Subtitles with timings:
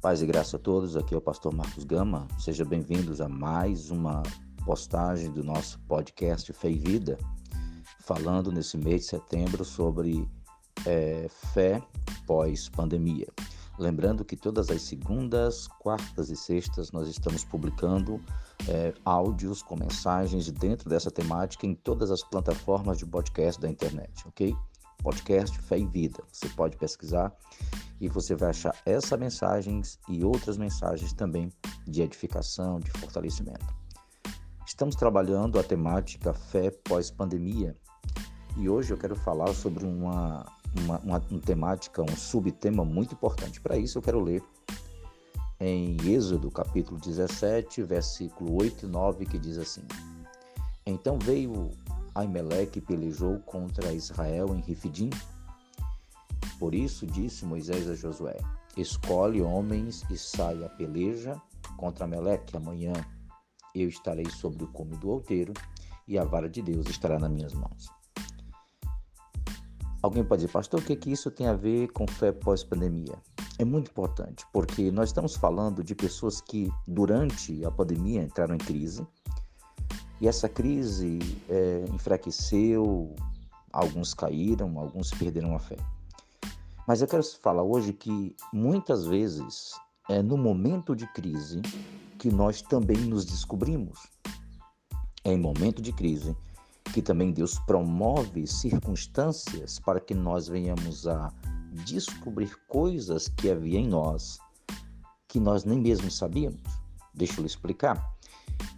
[0.00, 2.28] Paz e graça a todos, aqui é o pastor Marcos Gama.
[2.38, 4.22] Sejam bem-vindos a mais uma
[4.64, 7.16] postagem do nosso podcast Fé e Vida,
[8.00, 10.28] falando nesse mês de setembro sobre
[10.84, 11.82] é, fé
[12.26, 13.26] pós-pandemia.
[13.78, 18.20] Lembrando que todas as segundas, quartas e sextas nós estamos publicando
[18.68, 24.26] é, áudios com mensagens dentro dessa temática em todas as plataformas de podcast da internet,
[24.26, 24.54] ok?
[25.02, 26.22] Podcast Fé e Vida.
[26.30, 27.34] Você pode pesquisar
[28.00, 31.50] e você vai achar essas mensagens e outras mensagens também
[31.86, 33.74] de edificação, de fortalecimento.
[34.66, 37.76] Estamos trabalhando a temática fé pós-pandemia
[38.56, 40.44] e hoje eu quero falar sobre uma,
[40.80, 43.60] uma, uma, uma temática, um subtema muito importante.
[43.60, 44.42] Para isso eu quero ler
[45.60, 49.82] em Êxodo capítulo 17, versículo 8 e 9, que diz assim:
[50.84, 51.70] Então veio
[52.14, 55.10] Aimeleque e pelejou contra Israel em Rifidim.
[56.58, 58.36] Por isso disse Moisés a Josué:
[58.76, 61.40] Escolhe homens e saia a peleja
[61.76, 62.92] contra Ameleque amanhã.
[63.74, 65.52] Eu estarei sobre o cume do outeiro
[66.08, 67.88] e a vara de Deus estará nas minhas mãos.
[70.02, 73.18] Alguém pode dizer, pastor, o que, que isso tem a ver com fé pós-pandemia?
[73.58, 78.58] É muito importante, porque nós estamos falando de pessoas que, durante a pandemia, entraram em
[78.58, 79.06] crise,
[80.20, 83.14] e essa crise é, enfraqueceu,
[83.72, 85.76] alguns caíram, alguns perderam a fé.
[86.86, 89.72] Mas eu quero falar hoje que muitas vezes
[90.08, 91.60] é no momento de crise
[92.16, 94.08] que nós também nos descobrimos.
[95.24, 96.36] É em momento de crise
[96.94, 101.32] que também Deus promove circunstâncias para que nós venhamos a
[101.84, 104.38] descobrir coisas que havia em nós
[105.26, 106.62] que nós nem mesmo sabíamos.
[107.12, 108.16] Deixa eu explicar.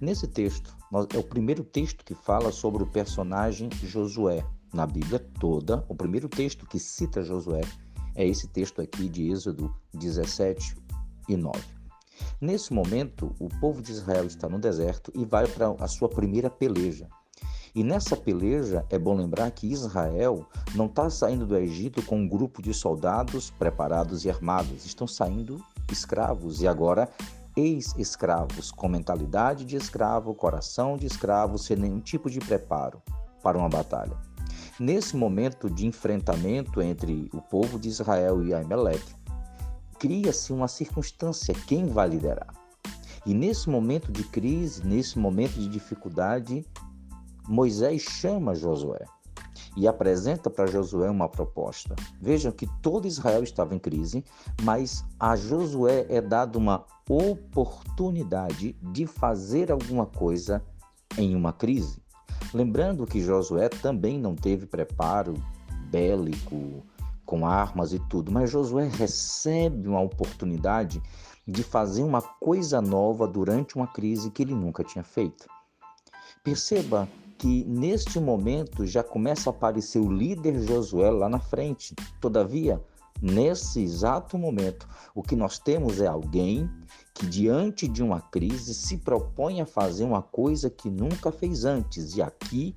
[0.00, 0.74] Nesse texto,
[1.12, 4.46] é o primeiro texto que fala sobre o personagem Josué.
[4.72, 7.62] Na Bíblia toda, o primeiro texto que cita Josué
[8.16, 10.76] é esse texto aqui de Êxodo 17
[11.28, 11.60] e 9.
[12.40, 16.50] Nesse momento, o povo de Israel está no deserto e vai para a sua primeira
[16.50, 17.06] peleja.
[17.74, 22.26] E nessa peleja, é bom lembrar que Israel não está saindo do Egito com um
[22.26, 25.62] grupo de soldados preparados e armados, estão saindo
[25.92, 27.10] escravos e agora
[27.54, 33.02] ex-escravos, com mentalidade de escravo, coração de escravo, sem nenhum tipo de preparo
[33.42, 34.16] para uma batalha.
[34.78, 39.14] Nesse momento de enfrentamento entre o povo de Israel e Aimeleque,
[39.98, 42.52] cria-se uma circunstância: quem vai liderar?
[43.24, 46.62] E nesse momento de crise, nesse momento de dificuldade,
[47.48, 49.04] Moisés chama Josué
[49.76, 51.96] e apresenta para Josué uma proposta.
[52.20, 54.22] Vejam que todo Israel estava em crise,
[54.62, 60.62] mas a Josué é dada uma oportunidade de fazer alguma coisa
[61.16, 62.05] em uma crise.
[62.54, 65.34] Lembrando que Josué também não teve preparo
[65.90, 66.82] bélico,
[67.24, 71.02] com armas e tudo, mas Josué recebe uma oportunidade
[71.46, 75.46] de fazer uma coisa nova durante uma crise que ele nunca tinha feito.
[76.42, 81.94] Perceba que neste momento já começa a aparecer o líder Josué lá na frente.
[82.20, 82.80] Todavia,
[83.20, 86.70] nesse exato momento, o que nós temos é alguém
[87.14, 92.16] que, diante de uma crise, se propõe a fazer uma coisa que nunca fez antes.
[92.16, 92.74] E aqui,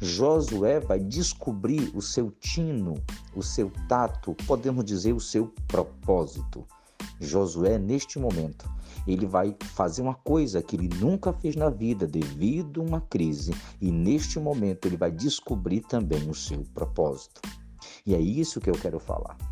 [0.00, 2.94] Josué vai descobrir o seu tino,
[3.34, 6.66] o seu tato, podemos dizer, o seu propósito.
[7.20, 8.68] Josué, neste momento,
[9.06, 13.54] ele vai fazer uma coisa que ele nunca fez na vida devido a uma crise,
[13.80, 17.40] e neste momento ele vai descobrir também o seu propósito.
[18.06, 19.51] E é isso que eu quero falar.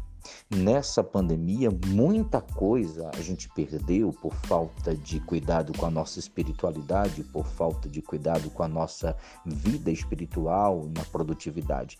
[0.50, 7.22] Nessa pandemia, muita coisa a gente perdeu por falta de cuidado com a nossa espiritualidade,
[7.24, 11.98] por falta de cuidado com a nossa vida espiritual na produtividade.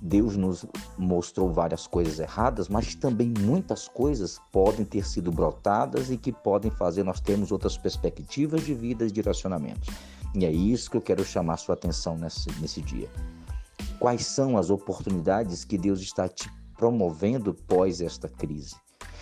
[0.00, 0.64] Deus nos
[0.96, 6.70] mostrou várias coisas erradas, mas também muitas coisas podem ter sido brotadas e que podem
[6.70, 9.88] fazer nós termos outras perspectivas de vida e direcionamentos.
[10.34, 13.08] E é isso que eu quero chamar sua atenção nesse, nesse dia.
[13.98, 16.48] Quais são as oportunidades que Deus está te
[16.78, 18.76] promovendo pós esta crise?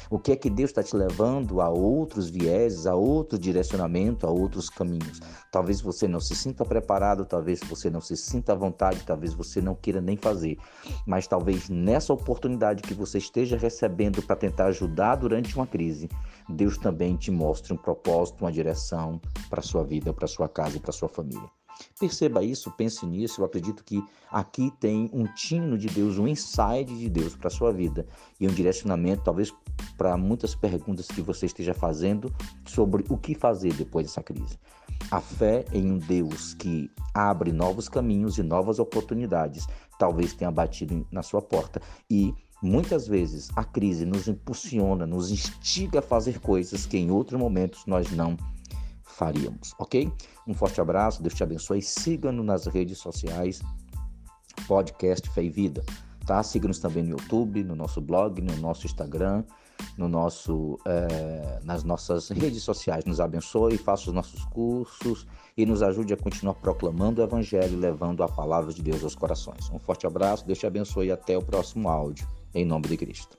[0.08, 4.30] O que é que Deus está te levando a outros vieses, a outro direcionamento, a
[4.30, 5.20] outros caminhos?
[5.50, 9.60] Talvez você não se sinta preparado, talvez você não se sinta à vontade, talvez você
[9.60, 10.58] não queira nem fazer.
[11.04, 16.08] Mas talvez nessa oportunidade que você esteja recebendo para tentar ajudar durante uma crise,
[16.48, 19.20] Deus também te mostre um propósito, uma direção
[19.50, 21.55] para a sua vida, para a sua casa e para a sua família.
[21.98, 23.40] Perceba isso, pense nisso.
[23.40, 27.50] Eu acredito que aqui tem um tino de Deus, um insight de Deus para a
[27.50, 28.06] sua vida
[28.40, 29.52] e um direcionamento, talvez,
[29.96, 32.32] para muitas perguntas que você esteja fazendo
[32.66, 34.58] sobre o que fazer depois dessa crise.
[35.10, 39.66] A fé em um Deus que abre novos caminhos e novas oportunidades
[39.98, 41.80] talvez tenha batido na sua porta
[42.10, 47.38] e Muitas vezes a crise nos impulsiona, nos instiga a fazer coisas que em outros
[47.38, 48.34] momentos nós não
[49.16, 50.12] faríamos, ok?
[50.46, 51.80] Um forte abraço, Deus te abençoe.
[51.80, 53.60] Siga-nos nas redes sociais,
[54.68, 55.82] podcast Fé e Vida,
[56.26, 56.42] tá?
[56.42, 59.42] Siga-nos também no YouTube, no nosso blog, no nosso Instagram,
[59.96, 63.04] no nosso, é, nas nossas redes sociais.
[63.06, 65.26] Nos abençoe, faça os nossos cursos
[65.56, 69.70] e nos ajude a continuar proclamando o Evangelho, levando a palavra de Deus aos corações.
[69.72, 72.28] Um forte abraço, Deus te abençoe e até o próximo áudio.
[72.54, 73.36] Em nome de Cristo.